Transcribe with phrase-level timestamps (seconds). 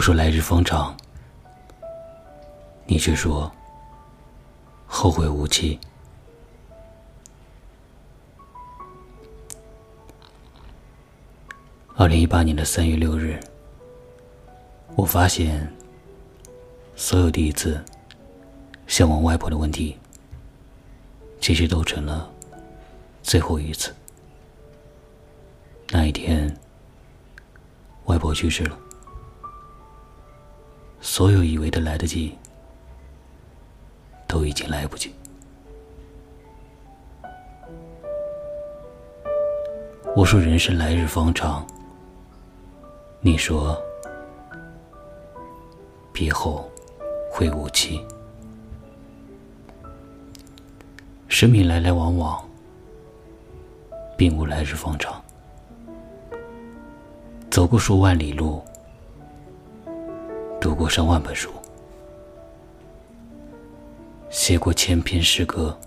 [0.00, 0.96] 我说来日方长，
[2.86, 3.52] 你却说
[4.86, 5.78] 后会无期。
[11.96, 13.38] 二零一八年的三月六日，
[14.96, 15.70] 我发现
[16.96, 17.78] 所有第一次
[18.86, 19.98] 向往外婆的问题，
[21.42, 22.32] 其实都成了
[23.22, 23.94] 最后一次。
[25.90, 26.56] 那一天，
[28.06, 28.78] 外婆去世了，
[31.12, 32.38] 所有以为的来得及，
[34.28, 35.12] 都已经来不及。
[40.14, 41.66] 我说人生来日方长。
[43.20, 43.76] 你说
[46.14, 46.70] ：“别后
[47.28, 48.00] 会无期。
[51.26, 52.40] 生命来来往往，
[54.16, 55.20] 并无来日方长。
[57.50, 58.62] 走过数万里路，
[60.60, 61.50] 读过上万本书，
[64.28, 65.78] 写过千篇诗歌，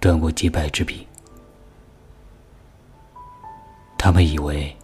[0.00, 1.06] 断过几百支笔。
[3.96, 4.74] 他们以为。”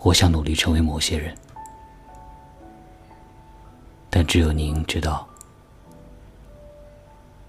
[0.00, 1.36] 我想努力成为某些人，
[4.08, 5.26] 但只有您知道，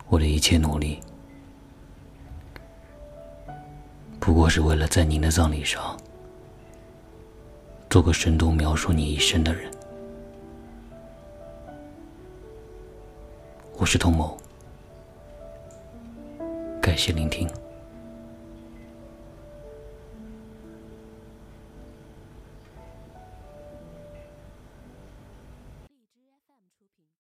[0.08, 1.00] 我的一切努力，
[4.20, 5.96] 不过是为了在您的葬礼上，
[7.90, 9.72] 做个深度描述你一生的人。
[13.78, 14.38] 我是童某，
[16.82, 17.50] 感谢聆听。